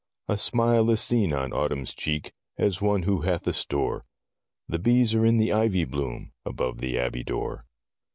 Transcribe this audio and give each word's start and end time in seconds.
A 0.27 0.35
smile 0.35 0.89
is 0.89 0.99
seen 0.99 1.31
on 1.31 1.53
Autumn's 1.53 1.93
cheek, 1.93 2.33
As 2.57 2.81
one 2.81 3.03
who 3.03 3.21
hath 3.21 3.45
a 3.45 3.53
store; 3.53 4.03
The 4.67 4.79
bees 4.79 5.13
are 5.13 5.27
in 5.27 5.37
the 5.37 5.53
ivy 5.53 5.85
bloom, 5.85 6.31
Above 6.43 6.79
the 6.79 6.97
abbey 6.97 7.23
door. 7.23 7.61